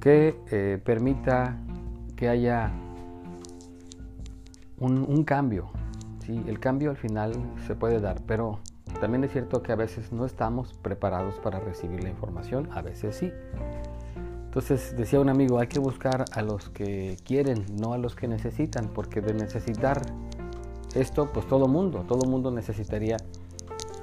que 0.00 0.38
eh, 0.50 0.80
permita 0.84 1.56
que 2.16 2.28
haya 2.28 2.70
un, 4.78 5.24
cambio. 5.24 5.70
¿sí? 6.24 6.40
El 6.46 6.60
cambio 6.60 6.90
al 6.90 6.96
final 6.96 7.32
se 7.66 7.74
puede 7.74 8.00
dar, 8.00 8.20
pero 8.26 8.60
también 9.00 9.24
es 9.24 9.32
cierto 9.32 9.62
que 9.62 9.72
a 9.72 9.76
veces 9.76 10.12
no 10.12 10.24
estamos 10.26 10.74
preparados 10.74 11.36
para 11.36 11.60
recibir 11.60 12.02
la 12.02 12.08
información, 12.08 12.68
a 12.72 12.82
veces 12.82 13.16
sí. 13.16 13.32
Entonces 14.44 14.96
decía 14.96 15.20
un 15.20 15.28
amigo, 15.28 15.58
hay 15.58 15.68
que 15.68 15.78
buscar 15.78 16.24
a 16.32 16.42
los 16.42 16.70
que 16.70 17.16
quieren, 17.24 17.64
no 17.80 17.92
a 17.92 17.98
los 17.98 18.16
que 18.16 18.26
necesitan, 18.26 18.88
porque 18.88 19.20
de 19.20 19.34
necesitar 19.34 20.02
esto, 20.94 21.30
pues 21.32 21.46
todo 21.46 21.68
mundo, 21.68 22.04
todo 22.08 22.28
mundo 22.28 22.50
necesitaría 22.50 23.18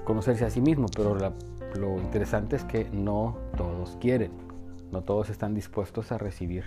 conocerse 0.04 0.46
a 0.46 0.50
sí 0.50 0.62
mismo, 0.62 0.86
pero 0.96 1.16
lo 1.16 1.98
interesante 1.98 2.56
es 2.56 2.64
que 2.64 2.88
no 2.92 3.38
todos 3.58 3.98
quieren, 4.00 4.32
no 4.92 5.02
todos 5.02 5.30
están 5.30 5.56
dispuestos 5.56 6.12
a 6.12 6.18
recibir 6.18 6.64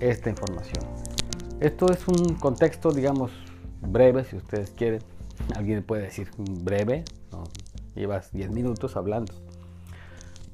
esta 0.00 0.30
información. 0.30 0.82
Esto 1.60 1.90
es 1.90 2.08
un 2.08 2.34
contexto, 2.34 2.90
digamos, 2.90 3.30
breve, 3.80 4.24
si 4.24 4.36
ustedes 4.36 4.70
quieren. 4.70 5.00
Alguien 5.54 5.82
puede 5.82 6.02
decir 6.02 6.30
breve, 6.38 7.04
llevas 7.94 8.32
10 8.32 8.50
minutos 8.50 8.96
hablando. 8.96 9.32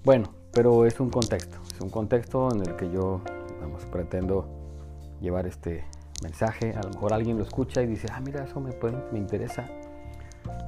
Bueno, 0.05 0.31
pero 0.53 0.87
es 0.87 1.01
un 1.01 1.11
contexto, 1.11 1.59
es 1.75 1.81
un 1.81 1.91
contexto 1.91 2.53
en 2.53 2.63
el 2.63 2.77
que 2.77 2.91
yo 2.91 3.21
vamos, 3.61 3.85
pretendo 3.87 4.49
llevar 5.21 5.47
este 5.47 5.85
mensaje. 6.23 6.75
A 6.75 6.83
lo 6.83 6.91
mejor 6.91 7.13
alguien 7.13 7.39
lo 7.39 7.45
escucha 7.45 7.83
y 7.83 7.87
dice, 7.87 8.09
ah, 8.13 8.21
mira, 8.21 8.45
eso 8.45 8.61
me, 8.61 8.73
puede, 8.73 8.99
me 9.13 9.19
interesa. 9.19 9.69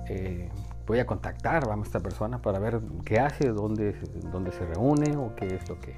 Eh, 0.08 0.48
voy 0.86 0.98
a 0.98 1.06
contactar 1.06 1.68
a 1.68 1.82
esta 1.82 2.00
persona 2.00 2.40
para 2.40 2.58
ver 2.58 2.80
qué 3.04 3.18
hace, 3.18 3.48
dónde, 3.48 3.96
dónde 4.30 4.52
se 4.52 4.64
reúne 4.66 5.16
o 5.16 5.34
qué 5.34 5.46
es 5.46 5.68
lo 5.68 5.80
que, 5.80 5.96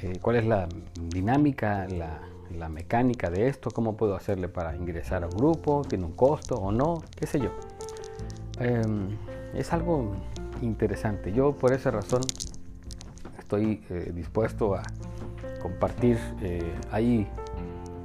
eh, 0.00 0.18
cuál 0.20 0.36
es 0.36 0.46
la 0.46 0.68
dinámica, 1.10 1.86
la, 1.88 2.20
la, 2.56 2.68
mecánica 2.68 3.30
de 3.30 3.48
esto, 3.48 3.70
cómo 3.70 3.96
puedo 3.96 4.16
hacerle 4.16 4.48
para 4.48 4.74
ingresar 4.74 5.22
a 5.22 5.26
un 5.26 5.36
grupo, 5.36 5.82
tiene 5.86 6.04
un 6.04 6.12
costo 6.12 6.56
o 6.56 6.72
no, 6.72 7.02
qué 7.14 7.26
sé 7.26 7.40
yo. 7.40 7.50
Em, 8.60 9.16
es 9.54 9.72
algo 9.72 10.12
interesante. 10.62 11.32
Yo 11.32 11.52
por 11.52 11.72
esa 11.72 11.90
razón 11.90 12.22
estoy 13.38 13.82
eh, 13.90 14.12
dispuesto 14.14 14.74
a 14.74 14.82
compartir. 15.62 16.18
Eh, 16.42 16.72
hay 16.90 17.26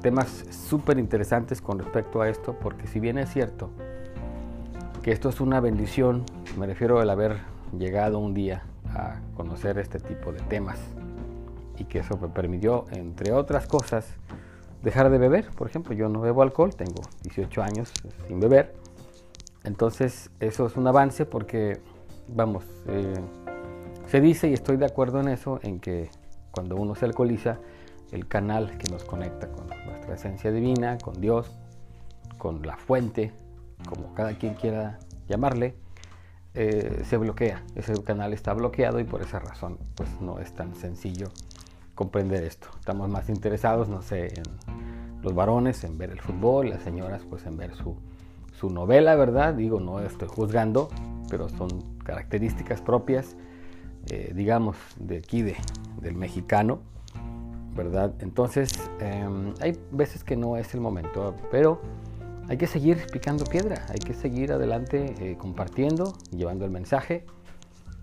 temas 0.01 0.45
súper 0.51 0.99
interesantes 0.99 1.61
con 1.61 1.79
respecto 1.79 2.21
a 2.21 2.29
esto, 2.29 2.55
porque 2.59 2.87
si 2.87 2.99
bien 2.99 3.17
es 3.17 3.29
cierto 3.29 3.69
que 5.01 5.11
esto 5.11 5.29
es 5.29 5.41
una 5.41 5.59
bendición, 5.59 6.23
me 6.57 6.65
refiero 6.65 6.99
al 6.99 7.09
haber 7.09 7.39
llegado 7.77 8.19
un 8.19 8.33
día 8.33 8.63
a 8.93 9.19
conocer 9.35 9.77
este 9.79 9.99
tipo 9.99 10.31
de 10.31 10.39
temas 10.41 10.79
y 11.77 11.85
que 11.85 11.99
eso 11.99 12.17
me 12.17 12.29
permitió, 12.29 12.85
entre 12.91 13.33
otras 13.33 13.67
cosas, 13.67 14.05
dejar 14.83 15.09
de 15.09 15.17
beber. 15.17 15.49
Por 15.57 15.67
ejemplo, 15.67 15.93
yo 15.93 16.09
no 16.09 16.21
bebo 16.21 16.41
alcohol, 16.41 16.75
tengo 16.75 17.01
18 17.23 17.63
años 17.63 17.91
sin 18.27 18.39
beber. 18.39 18.73
Entonces, 19.63 20.29
eso 20.39 20.65
es 20.65 20.75
un 20.75 20.87
avance 20.87 21.25
porque, 21.25 21.79
vamos, 22.27 22.65
eh, 22.87 23.13
se 24.07 24.21
dice 24.21 24.49
y 24.49 24.53
estoy 24.53 24.77
de 24.77 24.85
acuerdo 24.85 25.21
en 25.21 25.29
eso, 25.29 25.59
en 25.63 25.79
que 25.79 26.09
cuando 26.51 26.75
uno 26.75 26.95
se 26.95 27.05
alcoholiza, 27.05 27.59
el 28.11 28.27
canal 28.27 28.77
que 28.77 28.91
nos 28.91 29.03
conecta 29.03 29.49
con 29.51 29.67
nuestra 29.67 30.13
esencia 30.13 30.51
divina, 30.51 30.97
con 30.99 31.19
Dios, 31.19 31.51
con 32.37 32.61
la 32.61 32.77
fuente, 32.77 33.31
como 33.89 34.13
cada 34.13 34.37
quien 34.37 34.53
quiera 34.53 34.99
llamarle, 35.27 35.75
eh, 36.53 37.01
se 37.05 37.17
bloquea. 37.17 37.63
Ese 37.75 37.93
canal 38.03 38.33
está 38.33 38.53
bloqueado 38.53 38.99
y 38.99 39.03
por 39.03 39.21
esa 39.21 39.39
razón 39.39 39.79
pues 39.95 40.09
no 40.21 40.39
es 40.39 40.53
tan 40.53 40.75
sencillo 40.75 41.31
comprender 41.95 42.43
esto. 42.43 42.67
Estamos 42.79 43.09
más 43.09 43.29
interesados, 43.29 43.89
no 43.89 44.01
sé, 44.01 44.27
en 44.27 44.43
los 45.23 45.33
varones 45.33 45.83
en 45.83 45.97
ver 45.97 46.11
el 46.11 46.21
fútbol, 46.21 46.69
las 46.69 46.83
señoras 46.83 47.23
pues 47.27 47.45
en 47.45 47.57
ver 47.57 47.73
su, 47.75 47.97
su 48.59 48.69
novela, 48.69 49.15
¿verdad? 49.15 49.53
Digo, 49.53 49.79
no 49.79 49.99
estoy 49.99 50.27
juzgando, 50.27 50.89
pero 51.29 51.49
son 51.49 51.97
características 52.03 52.81
propias, 52.81 53.35
eh, 54.09 54.31
digamos, 54.35 54.77
de 54.99 55.17
aquí, 55.17 55.41
de, 55.41 55.55
del 56.01 56.15
mexicano, 56.15 56.79
¿verdad? 57.75 58.13
Entonces, 58.19 58.71
em, 58.99 59.53
hay 59.61 59.77
veces 59.91 60.23
que 60.23 60.35
no 60.35 60.57
es 60.57 60.73
el 60.73 60.81
momento, 60.81 61.35
pero 61.51 61.81
hay 62.49 62.57
que 62.57 62.67
seguir 62.67 63.05
picando 63.11 63.45
piedra, 63.45 63.85
hay 63.89 63.99
que 63.99 64.13
seguir 64.13 64.51
adelante 64.51 65.15
eh, 65.19 65.37
compartiendo, 65.37 66.13
llevando 66.31 66.65
el 66.65 66.71
mensaje, 66.71 67.25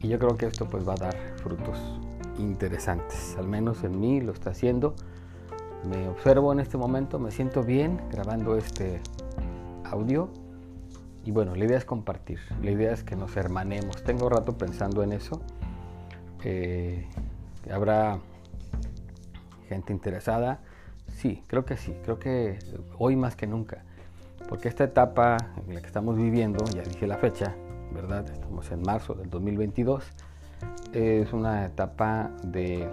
y 0.01 0.09
yo 0.09 0.19
creo 0.19 0.37
que 0.37 0.47
esto 0.47 0.67
pues 0.67 0.89
va 0.89 0.95
a 0.95 0.97
dar 0.97 1.17
frutos 1.37 1.79
interesantes. 2.39 3.37
Al 3.39 3.47
menos 3.47 3.85
en 3.85 4.01
mí 4.01 4.21
lo 4.21 4.33
está 4.33 4.51
haciendo. 4.51 4.95
Me 5.85 6.09
observo 6.09 6.53
en 6.53 6.61
este 6.61 6.79
momento, 6.79 7.19
me 7.19 7.31
siento 7.31 7.63
bien 7.63 8.01
grabando 8.11 8.57
este 8.57 9.01
audio. 9.91 10.31
Y 11.25 11.33
bueno, 11.33 11.55
la 11.55 11.65
idea 11.65 11.77
es 11.77 11.85
compartir, 11.85 12.39
la 12.63 12.71
idea 12.71 12.93
es 12.93 13.05
que 13.05 13.15
nos 13.15 13.37
hermanemos. 13.37 14.03
Tengo 14.03 14.29
rato 14.29 14.57
pensando 14.57 15.03
en 15.03 15.13
eso. 15.13 15.43
Eh, 16.45 17.07
¿Habrá 17.71 18.19
gente 19.69 19.93
interesada? 19.93 20.61
Sí, 21.17 21.45
creo 21.47 21.67
que 21.67 21.77
sí, 21.77 21.95
creo 22.03 22.19
que 22.19 22.59
hoy 22.99 23.17
más 23.17 23.37
que 23.37 23.47
nunca. 23.47 23.85
Porque 24.49 24.69
esta 24.69 24.85
etapa 24.85 25.37
en 25.67 25.75
la 25.75 25.81
que 25.81 25.87
estamos 25.87 26.17
viviendo, 26.17 26.65
ya 26.75 26.83
dije 26.83 27.07
la 27.07 27.19
fecha, 27.19 27.55
¿verdad? 27.93 28.29
Estamos 28.31 28.71
en 28.73 28.81
marzo 28.83 29.15
del 29.15 29.29
2022 29.29 30.05
es 30.93 31.33
una 31.33 31.67
etapa 31.67 32.31
de, 32.43 32.89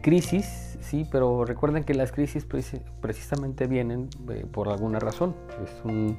crisis, 0.00 0.78
sí, 0.80 1.06
pero 1.10 1.44
recuerden 1.44 1.84
que 1.84 1.94
las 1.94 2.12
crisis 2.12 2.46
precisamente 3.00 3.66
vienen 3.66 4.08
eh, 4.30 4.46
por 4.50 4.68
alguna 4.68 4.98
razón. 4.98 5.34
Es 5.62 5.84
un 5.84 6.18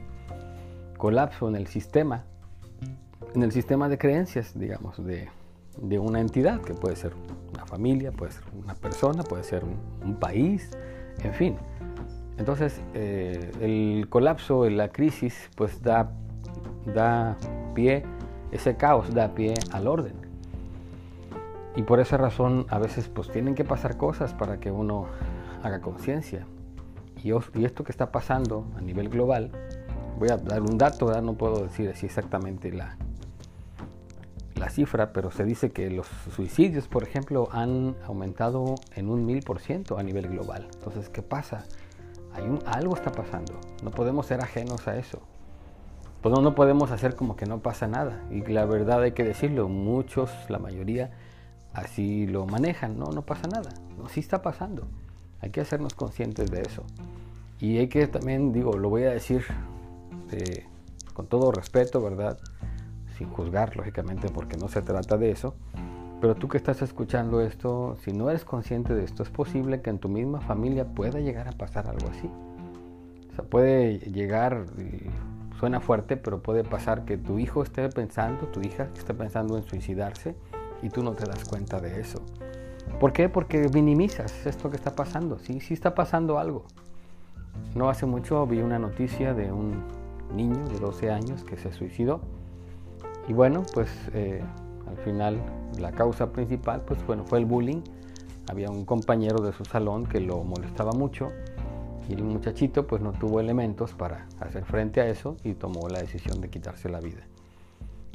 colapso 0.97 1.47
en 1.47 1.55
el 1.55 1.67
sistema, 1.67 2.23
en 3.35 3.43
el 3.43 3.51
sistema 3.51 3.89
de 3.89 3.97
creencias, 3.97 4.57
digamos, 4.57 4.97
de, 5.03 5.29
una 5.99 6.19
entidad, 6.19 6.61
que 6.61 6.73
puede 6.73 6.95
ser 6.95 7.13
una 7.53 7.65
familia, 7.65 8.11
puede 8.11 8.31
ser 8.31 8.43
una 8.53 8.75
persona, 8.75 9.23
puede 9.23 9.43
ser 9.43 9.63
un, 9.63 10.15
país, 10.15 10.71
en 11.23 11.33
fin. 11.33 11.55
Entonces, 12.37 12.81
eh, 12.93 13.51
el 13.61 14.07
colapso, 14.09 14.69
la 14.69 14.89
crisis, 14.89 15.49
pues 15.55 15.81
da, 15.81 16.11
da 16.93 17.37
pie, 17.73 18.03
ese 18.51 18.75
caos 18.75 19.13
da 19.13 19.33
pie 19.33 19.55
al 19.71 19.87
orden. 19.87 20.22
Y 21.75 21.83
por 21.83 21.99
esa 21.99 22.17
razón 22.17 22.65
a 22.69 22.77
veces 22.77 23.09
pues 23.09 23.31
tienen 23.31 23.55
que 23.55 23.65
pasar 23.65 23.97
cosas 23.97 24.33
para 24.33 24.59
que 24.59 24.71
uno 24.71 25.07
haga 25.63 25.81
conciencia. 25.81 26.45
Y, 27.23 27.31
esto 27.63 27.83
que 27.83 27.91
está 27.91 28.11
pasando 28.11 28.65
a 28.77 28.81
nivel 28.81 29.09
global, 29.09 29.49
voy 30.19 30.29
a 30.29 30.37
dar 30.37 30.61
un 30.61 30.77
dato, 30.77 31.09
no 31.21 31.35
puedo 31.35 31.63
decir 31.63 31.89
así 31.89 32.05
exactamente 32.05 32.71
la, 32.71 32.97
la 34.55 34.69
cifra, 34.69 35.13
pero 35.13 35.31
se 35.31 35.45
dice 35.45 35.71
que 35.71 35.89
los 35.89 36.05
suicidios, 36.35 36.89
por 36.89 37.03
ejemplo, 37.03 37.47
han 37.51 37.95
aumentado 38.05 38.75
en 38.95 39.09
un 39.09 39.25
mil 39.25 39.41
por 39.41 39.59
ciento 39.59 39.97
a 39.97 40.03
nivel 40.03 40.27
global. 40.27 40.67
Entonces, 40.73 41.07
¿qué 41.09 41.21
pasa? 41.21 41.63
Hay 42.33 42.43
un, 42.43 42.59
algo 42.65 42.93
está 42.93 43.11
pasando. 43.11 43.53
No 43.83 43.91
podemos 43.91 44.25
ser 44.25 44.41
ajenos 44.41 44.87
a 44.87 44.97
eso. 44.97 45.19
Pues 46.21 46.35
no, 46.35 46.41
no 46.41 46.55
podemos 46.55 46.91
hacer 46.91 47.15
como 47.15 47.35
que 47.35 47.45
no 47.45 47.59
pasa 47.59 47.87
nada. 47.87 48.21
Y 48.31 48.41
la 48.41 48.65
verdad 48.65 49.01
hay 49.01 49.13
que 49.13 49.23
decirlo, 49.23 49.69
muchos, 49.69 50.29
la 50.49 50.59
mayoría, 50.59 51.11
así 51.73 52.27
lo 52.27 52.45
manejan, 52.45 52.97
no, 52.97 53.07
no 53.07 53.23
pasa 53.23 53.47
nada, 53.47 53.71
no, 53.97 54.07
sí 54.07 54.19
está 54.19 54.41
pasando. 54.41 54.83
Hay 55.41 55.49
que 55.49 55.61
hacernos 55.61 55.93
conscientes 55.93 56.49
de 56.49 56.61
eso. 56.61 56.83
Y 57.59 57.77
hay 57.77 57.87
que 57.87 58.07
también, 58.07 58.53
digo, 58.53 58.77
lo 58.77 58.89
voy 58.89 59.03
a 59.03 59.11
decir 59.11 59.43
eh, 60.31 60.65
con 61.13 61.27
todo 61.27 61.51
respeto, 61.51 62.01
¿verdad? 62.01 62.37
Sin 63.17 63.29
juzgar, 63.29 63.75
lógicamente, 63.75 64.29
porque 64.29 64.57
no 64.57 64.67
se 64.67 64.81
trata 64.81 65.17
de 65.17 65.31
eso. 65.31 65.55
Pero 66.21 66.35
tú 66.35 66.47
que 66.47 66.57
estás 66.57 66.81
escuchando 66.81 67.41
esto, 67.41 67.97
si 68.03 68.13
no 68.13 68.29
eres 68.29 68.45
consciente 68.45 68.93
de 68.93 69.03
esto, 69.03 69.23
es 69.23 69.29
posible 69.29 69.81
que 69.81 69.89
en 69.89 69.99
tu 69.99 70.07
misma 70.07 70.39
familia 70.39 70.85
pueda 70.85 71.19
llegar 71.19 71.47
a 71.49 71.51
pasar 71.51 71.87
algo 71.87 72.09
así. 72.09 72.29
O 73.31 73.35
sea, 73.35 73.43
puede 73.43 73.99
llegar, 73.99 74.65
suena 75.59 75.81
fuerte, 75.81 76.15
pero 76.15 76.41
puede 76.41 76.63
pasar 76.63 77.03
que 77.03 77.17
tu 77.17 77.39
hijo 77.39 77.63
esté 77.63 77.89
pensando, 77.89 78.47
tu 78.47 78.61
hija 78.61 78.87
esté 78.95 79.13
pensando 79.13 79.57
en 79.57 79.63
suicidarse 79.63 80.35
y 80.83 80.89
tú 80.89 81.01
no 81.01 81.13
te 81.13 81.25
das 81.25 81.45
cuenta 81.45 81.79
de 81.79 81.99
eso. 81.99 82.21
¿Por 82.99 83.13
qué? 83.13 83.29
Porque 83.29 83.69
minimizas 83.73 84.45
esto 84.45 84.69
que 84.69 84.75
está 84.75 84.95
pasando. 84.95 85.39
Sí, 85.39 85.59
sí 85.59 85.73
está 85.73 85.95
pasando 85.95 86.37
algo. 86.37 86.65
No 87.73 87.89
hace 87.89 88.05
mucho 88.05 88.45
vi 88.45 88.59
una 88.59 88.77
noticia 88.77 89.33
de 89.33 89.51
un 89.51 89.83
niño 90.35 90.67
de 90.67 90.79
12 90.79 91.09
años 91.09 91.43
que 91.43 91.57
se 91.57 91.71
suicidó. 91.71 92.21
Y 93.27 93.33
bueno, 93.33 93.63
pues 93.73 93.89
eh, 94.13 94.43
al 94.87 94.97
final 94.97 95.41
la 95.79 95.91
causa 95.91 96.31
principal 96.31 96.81
pues 96.81 97.05
bueno, 97.07 97.23
fue 97.25 97.39
el 97.39 97.45
bullying. 97.45 97.81
Había 98.49 98.69
un 98.69 98.83
compañero 98.85 99.41
de 99.41 99.53
su 99.53 99.63
salón 99.63 100.05
que 100.05 100.19
lo 100.19 100.43
molestaba 100.43 100.91
mucho 100.91 101.31
y 102.09 102.13
el 102.13 102.23
muchachito 102.23 102.85
pues 102.85 103.01
no 103.01 103.13
tuvo 103.13 103.39
elementos 103.39 103.93
para 103.93 104.27
hacer 104.41 104.65
frente 104.65 104.99
a 104.99 105.07
eso 105.07 105.37
y 105.43 105.53
tomó 105.53 105.87
la 105.87 105.99
decisión 105.99 106.41
de 106.41 106.49
quitarse 106.49 106.89
la 106.89 106.99
vida. 106.99 107.21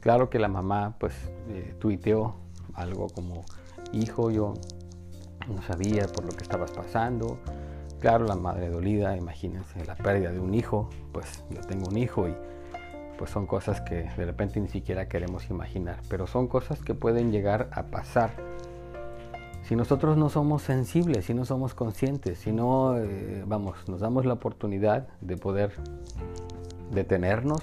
Claro 0.01 0.29
que 0.29 0.39
la 0.39 0.49
mamá 0.49 0.97
pues 0.99 1.15
eh, 1.49 1.75
tuiteó 1.79 2.35
algo 2.79 3.09
como, 3.09 3.45
hijo, 3.93 4.31
yo 4.31 4.55
no 5.49 5.63
sabía 5.63 6.07
por 6.07 6.25
lo 6.25 6.33
que 6.33 6.43
estabas 6.43 6.71
pasando. 6.71 7.39
Claro, 8.01 8.27
la 8.27 8.37
madre 8.37 8.69
dolida, 8.69 9.17
imagínense 9.17 9.85
la 9.85 9.97
pérdida 9.97 10.31
de 10.31 10.39
un 10.39 10.55
hijo, 10.55 10.89
pues 11.13 11.45
yo 11.51 11.61
tengo 11.63 11.89
un 11.89 11.99
hijo 11.99 12.29
y 12.29 12.35
pues 13.19 13.31
son 13.31 13.47
cosas 13.47 13.81
que 13.81 14.05
de 14.17 14.25
repente 14.25 14.61
ni 14.61 14.69
siquiera 14.69 15.09
queremos 15.09 15.51
imaginar, 15.51 16.01
pero 16.09 16.29
son 16.29 16.47
cosas 16.47 16.81
que 16.81 16.95
pueden 16.95 17.33
llegar 17.33 17.69
a 17.73 17.85
pasar 17.85 18.31
si 19.69 19.77
nosotros 19.77 20.17
no 20.17 20.31
somos 20.31 20.63
sensibles, 20.63 21.27
si 21.27 21.35
no 21.35 21.45
somos 21.45 21.75
conscientes, 21.75 22.39
si 22.39 22.53
no, 22.53 22.97
eh, 22.97 23.45
vamos, 23.47 23.77
nos 23.87 24.01
damos 24.01 24.25
la 24.25 24.33
oportunidad 24.33 25.09
de 25.21 25.37
poder 25.37 25.73
detenernos, 26.91 27.61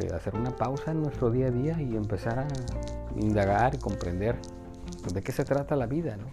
eh, 0.00 0.08
hacer 0.12 0.34
una 0.34 0.50
pausa 0.50 0.90
en 0.90 1.02
nuestro 1.02 1.30
día 1.30 1.46
a 1.46 1.50
día 1.52 1.80
y 1.80 1.94
empezar 1.94 2.40
a 2.40 2.48
indagar 3.16 3.74
y 3.74 3.78
comprender 3.78 4.36
de 5.12 5.22
qué 5.22 5.32
se 5.32 5.44
trata 5.44 5.76
la 5.76 5.86
vida, 5.86 6.16
¿no? 6.16 6.26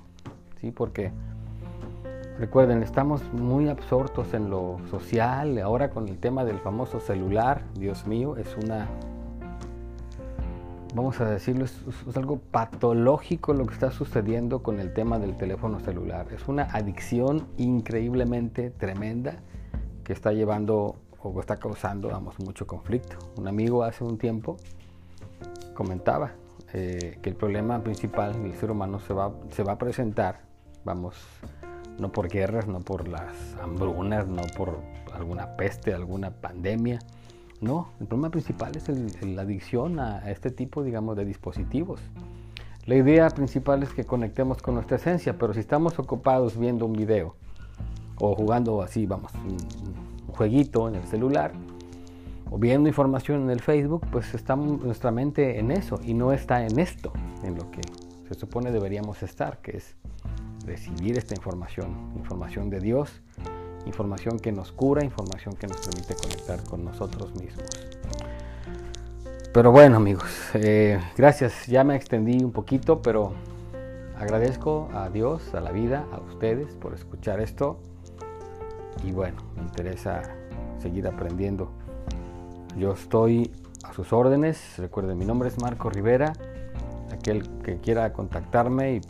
Sí, 0.60 0.72
porque 0.72 1.12
recuerden, 2.40 2.84
estamos 2.84 3.22
muy 3.34 3.70
absortos 3.70 4.34
en 4.34 4.50
lo 4.50 4.78
social, 4.90 5.58
ahora 5.60 5.90
con 5.90 6.08
el 6.08 6.18
tema 6.18 6.46
del 6.46 6.60
famoso 6.60 7.00
celular, 7.00 7.64
Dios 7.76 8.08
mío, 8.08 8.38
es 8.38 8.56
una 8.64 8.88
vamos 10.94 11.20
a 11.22 11.26
decirlo, 11.26 11.66
es, 11.66 11.78
algo 12.16 12.38
patológico 12.38 13.54
lo 13.54 13.66
que 13.66 13.74
está 13.74 13.92
sucediendo 13.92 14.62
con 14.62 14.80
el 14.80 14.94
tema 14.94 15.20
del 15.20 15.38
teléfono 15.38 15.80
celular. 15.80 16.28
Es 16.34 16.48
una 16.48 16.64
adicción 16.64 17.48
increíblemente 17.58 18.72
tremenda 18.72 19.36
que 20.04 20.14
está 20.14 20.34
llevando 20.34 20.96
o 21.24 21.40
está 21.40 21.58
causando, 21.58 22.10
vamos, 22.10 22.40
mucho 22.40 22.68
conflicto. 22.68 23.18
Un 23.38 23.48
amigo 23.48 23.84
hace 23.84 24.04
un 24.04 24.18
tiempo 24.18 24.58
comentaba 25.74 26.32
eh, 26.74 27.18
que 27.22 27.30
el 27.30 27.36
problema 27.36 27.84
principal 27.84 28.42
del 28.42 28.54
ser 28.56 28.72
humano 28.72 29.00
se 29.00 29.14
va, 29.14 29.32
se 29.52 29.64
va 29.64 29.74
a 29.74 29.78
presentar, 29.78 30.42
vamos, 30.84 31.16
no 32.00 32.12
por 32.12 32.30
guerras, 32.30 32.68
no 32.68 32.80
por 32.80 33.08
las 33.08 33.56
hambrunas, 33.62 34.28
no 34.28 34.44
por 34.56 34.80
alguna 35.14 35.56
peste, 35.58 35.94
alguna 35.94 36.32
pandemia, 36.32 37.00
no, 37.62 37.90
el 38.00 38.08
problema 38.08 38.32
principal 38.32 38.76
es 38.76 38.90
la 39.24 39.44
adicción 39.44 40.00
a, 40.00 40.32
este 40.32 40.50
tipo, 40.50 40.84
digamos, 40.84 41.16
de 41.16 41.26
dispositivos. 41.26 42.02
La 42.88 42.96
idea 42.96 43.30
principal 43.30 43.84
es 43.84 43.94
que 43.94 44.04
conectemos 44.04 44.64
con 44.64 44.74
nuestra 44.74 44.98
esencia, 44.98 45.38
pero 45.38 45.54
si 45.54 45.60
estamos 45.60 46.00
ocupados 46.00 46.58
viendo 46.58 46.88
un 46.88 46.94
video 46.94 47.36
o 48.20 48.36
jugando 48.36 48.82
así, 48.82 49.06
vamos, 49.06 49.32
un, 49.36 49.58
jueguito 50.34 50.88
en 50.88 50.96
el 50.96 51.04
celular 51.04 51.52
o 52.52 52.60
viendo 52.60 52.88
información 52.88 53.42
en 53.42 53.50
el 53.50 53.62
Facebook, 53.62 54.06
pues 54.12 54.36
está 54.36 54.56
nuestra 54.56 55.10
mente 55.10 55.58
en 55.58 55.72
eso 55.72 56.00
y 56.04 56.14
no 56.14 56.32
está 56.32 56.64
en 56.64 56.78
esto, 56.78 57.12
en 57.44 57.56
lo 57.56 57.72
que 57.72 57.82
se 58.28 58.36
supone 58.36 58.72
deberíamos 58.72 59.24
estar, 59.24 59.60
que 59.62 59.78
es 59.78 59.96
recibir 60.66 61.18
esta 61.18 61.34
información, 61.34 62.12
información 62.16 62.70
de 62.70 62.80
Dios 62.80 63.24
información 63.86 64.40
que 64.40 64.52
nos 64.52 64.72
cura, 64.72 65.04
información 65.04 65.56
que 65.56 65.68
nos 65.68 65.78
permite 65.78 66.16
conectar 66.16 66.64
con 66.64 66.84
nosotros 66.84 67.34
mismos. 67.36 67.66
Pero 69.54 69.72
bueno 69.72 69.98
amigos, 69.98 70.30
eh, 70.54 71.00
gracias, 71.18 71.68
ya 71.68 71.84
me 71.84 71.96
extendí 71.96 72.44
un 72.44 72.52
poquito, 72.52 73.02
pero 73.02 73.34
agradezco 74.18 74.90
a 74.94 75.10
Dios, 75.10 75.54
a 75.54 75.60
la 75.60 75.72
vida, 75.72 76.06
a 76.12 76.20
ustedes 76.20 76.74
por 76.76 76.94
escuchar 76.94 77.42
esto. 77.42 77.80
Y 79.04 79.12
bueno, 79.12 79.38
me 79.56 79.64
interesa 79.64 80.22
seguir 80.80 81.08
aprendiendo. 81.08 81.72
Yo 82.78 82.94
estoy 82.94 83.52
a 83.84 83.94
sus 83.94 84.14
órdenes. 84.14 84.78
Recuerden, 84.78 85.18
mi 85.18 85.26
nombre 85.26 85.50
es 85.50 85.62
Marco 85.62 85.90
Rivera. 85.90 86.34
Aquel 87.12 87.48
que 87.64 87.78
quiera 87.78 88.14
contactarme 88.14 88.96
y 88.96 89.02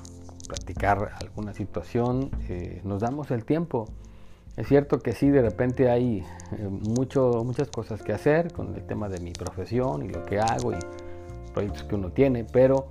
platicar 0.47 1.11
alguna 1.21 1.53
situación, 1.53 2.31
eh, 2.49 2.81
nos 2.83 3.01
damos 3.01 3.29
el 3.31 3.45
tiempo. 3.45 3.87
Es 4.57 4.67
cierto 4.67 4.99
que 4.99 5.13
sí, 5.13 5.29
de 5.29 5.41
repente 5.41 5.89
hay 5.89 6.25
eh, 6.51 6.67
mucho, 6.67 7.43
muchas 7.45 7.69
cosas 7.69 8.01
que 8.01 8.11
hacer 8.11 8.51
con 8.51 8.75
el 8.75 8.83
tema 8.85 9.07
de 9.07 9.19
mi 9.19 9.31
profesión 9.31 10.03
y 10.03 10.09
lo 10.09 10.25
que 10.25 10.39
hago 10.39 10.73
y 10.73 10.79
proyectos 11.53 11.83
que 11.83 11.95
uno 11.95 12.11
tiene, 12.11 12.43
pero 12.43 12.87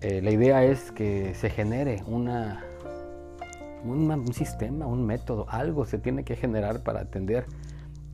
eh, 0.00 0.22
la 0.22 0.30
idea 0.30 0.64
es 0.64 0.92
que 0.92 1.34
se 1.34 1.50
genere 1.50 2.02
una, 2.06 2.64
un 3.84 4.32
sistema, 4.32 4.86
un 4.86 5.04
método, 5.04 5.46
algo 5.50 5.84
se 5.84 5.98
tiene 5.98 6.24
que 6.24 6.36
generar 6.36 6.82
para 6.82 7.00
atender 7.00 7.46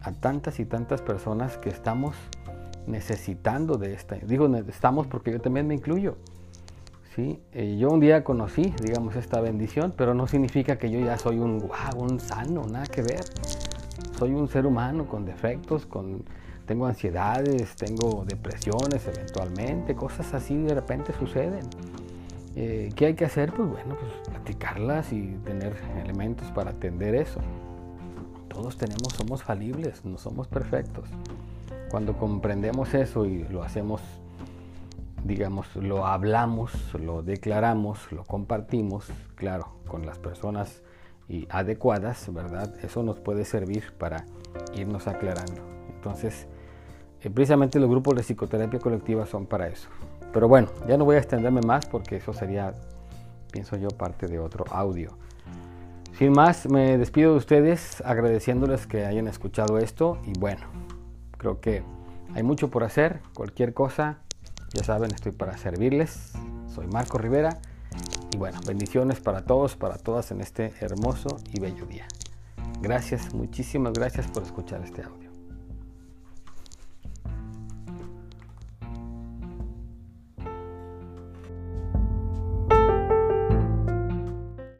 a 0.03 0.13
tantas 0.13 0.61
y 0.61 0.65
tantas 0.65 1.03
personas 1.03 1.59
que 1.59 1.69
estamos 1.71 2.17
necesitando 2.87 3.77
de 3.77 3.95
esta. 3.95 4.17
Digo, 4.17 4.55
estamos 4.69 5.07
porque 5.07 5.33
yo 5.33 5.41
también 5.41 5.67
me 5.67 5.75
incluyo. 5.75 6.17
¿sí? 7.15 7.41
Eh, 7.53 7.77
yo 7.79 7.91
un 7.91 8.01
día 8.01 8.25
conocí, 8.25 8.75
digamos, 8.83 9.17
esta 9.17 9.41
bendición, 9.41 9.95
pero 9.97 10.15
no 10.15 10.27
significa 10.27 10.79
que 10.79 10.91
yo 10.91 11.01
ya 11.01 11.19
soy 11.19 11.39
un 11.39 11.59
wow, 11.59 12.03
un 12.03 12.21
sano, 12.21 12.65
nada 12.71 12.87
que 12.87 13.03
ver. 13.03 13.25
Soy 14.19 14.33
un 14.33 14.49
ser 14.49 14.67
humano 14.67 15.07
con 15.07 15.25
defectos, 15.25 15.87
con, 15.87 16.25
tengo 16.67 16.87
ansiedades, 16.87 17.77
tengo 17.77 18.25
depresiones 18.27 19.07
eventualmente, 19.07 19.95
cosas 19.95 20.33
así 20.35 20.57
de 20.57 20.75
repente 20.75 21.13
suceden. 21.13 21.67
Eh, 22.55 22.91
¿Qué 22.95 23.07
hay 23.07 23.15
que 23.15 23.25
hacer? 23.25 23.53
Pues 23.53 23.69
bueno, 23.69 23.97
pues 23.99 24.13
platicarlas 24.29 25.13
y 25.13 25.39
tener 25.45 25.75
elementos 26.03 26.51
para 26.53 26.71
atender 26.71 27.15
eso. 27.15 27.41
Todos 28.53 28.77
tenemos, 28.77 29.13
somos 29.15 29.43
falibles, 29.43 30.05
no 30.05 30.19
somos 30.19 30.47
perfectos. 30.49 31.09
Cuando 31.91 32.17
comprendemos 32.17 32.95
eso 32.95 33.25
y 33.27 33.45
lo 33.45 33.63
hacemos 33.63 34.01
digamos, 35.25 35.77
lo 35.77 36.07
hablamos, 36.07 36.73
lo 36.95 37.23
declaramos, 37.23 38.11
lo 38.11 38.25
compartimos, 38.25 39.07
claro, 39.37 39.69
con 39.87 40.05
las 40.05 40.19
personas 40.19 40.83
adecuadas, 41.49 42.33
¿verdad? 42.33 42.75
Eso 42.83 43.03
nos 43.03 43.19
puede 43.19 43.45
servir 43.45 43.93
para 43.99 44.27
irnos 44.75 45.07
aclarando. 45.07 45.63
Entonces, 45.95 46.47
eh, 47.23 47.31
precisamente 47.31 47.79
los 47.79 47.89
grupos 47.89 48.17
de 48.17 48.23
psicoterapia 48.23 48.79
colectiva 48.81 49.25
son 49.27 49.47
para 49.47 49.69
eso. 49.69 49.89
Pero 50.33 50.49
bueno, 50.49 50.69
ya 50.89 50.97
no 50.97 51.05
voy 51.05 51.17
a 51.17 51.19
extenderme 51.19 51.61
más 51.63 51.87
porque 51.87 52.17
eso 52.17 52.33
sería, 52.33 52.75
pienso 53.51 53.77
yo, 53.77 53.89
parte 53.89 54.27
de 54.27 54.39
otro 54.39 54.65
audio. 54.71 55.17
Sin 56.19 56.33
más, 56.33 56.69
me 56.69 56.99
despido 56.99 57.33
de 57.33 57.39
ustedes 57.39 58.03
agradeciéndoles 58.05 58.87
que 58.87 59.05
hayan 59.07 59.29
escuchado 59.29 59.79
esto 59.79 60.19
y 60.27 60.39
bueno, 60.39 60.67
creo 61.39 61.61
que 61.61 61.83
hay 62.35 62.43
mucho 62.43 62.71
por 62.71 62.85
hacer, 62.85 63.21
cualquier 63.35 63.75
cosa, 63.75 64.19
ya 64.73 64.85
saben, 64.85 65.11
estoy 65.15 65.33
para 65.33 65.57
servirles. 65.59 66.33
Soy 66.75 66.87
Marco 66.87 67.19
Rivera. 67.19 67.59
Y 68.33 68.39
bueno, 68.39 68.59
bendiciones 68.67 69.21
para 69.21 69.45
todos, 69.45 69.77
para 69.77 69.97
todas 69.99 70.31
en 70.31 70.41
este 70.41 70.73
hermoso 70.81 71.37
y 71.53 71.61
bello 71.61 71.85
día. 71.85 72.07
Gracias, 72.81 73.35
muchísimas 73.35 73.93
gracias 73.93 74.27
por 74.29 74.43
escuchar 74.43 74.83
este 74.83 75.03
audio. 75.03 75.22